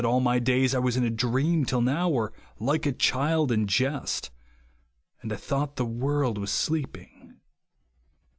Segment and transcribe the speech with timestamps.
[0.03, 3.67] 11 my clays I was in a dream till now, or like a child in
[3.67, 4.31] jest;
[5.21, 7.35] and I thought the world was sleeping."